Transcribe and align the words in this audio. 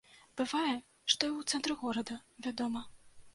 Бывае, 0.39 0.71
што 1.11 1.21
і 1.29 1.33
ў 1.41 1.51
цэнтры 1.51 1.77
горада, 1.83 2.17
вядома. 2.47 2.81